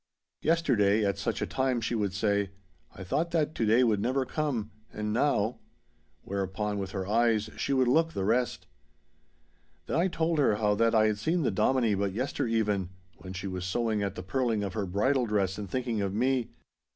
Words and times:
'Yesterday, 0.41 1.05
at 1.05 1.19
such 1.19 1.43
a 1.43 1.45
time,' 1.45 1.79
she 1.79 1.93
would 1.93 2.11
say, 2.11 2.49
'I 2.95 3.03
thought 3.03 3.29
that 3.29 3.53
to 3.53 3.67
day 3.67 3.83
would 3.83 4.01
never 4.01 4.25
come. 4.25 4.71
And 4.91 5.13
now—' 5.13 5.59
Whereupon 6.23 6.79
with 6.79 6.89
her 6.89 7.05
eyes 7.05 7.51
she 7.57 7.71
would 7.71 7.87
look 7.87 8.13
the 8.13 8.23
rest. 8.25 8.65
Then 9.85 9.99
I 9.99 10.07
told 10.07 10.39
her 10.39 10.55
how 10.55 10.73
that 10.73 10.95
I 10.95 11.05
had 11.05 11.19
seen 11.19 11.43
the 11.43 11.51
Dominie 11.51 11.93
but 11.93 12.13
yestereven, 12.13 12.89
when 13.19 13.33
she 13.33 13.45
was 13.45 13.63
sewing 13.63 14.01
at 14.01 14.15
the 14.15 14.23
pearling 14.23 14.63
of 14.63 14.73
her 14.73 14.87
bridal 14.87 15.27
dress 15.27 15.59
and 15.59 15.69
thinking 15.69 16.01
of 16.01 16.15
me. 16.15 16.49